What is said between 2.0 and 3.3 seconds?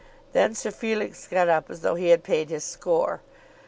had paid his score.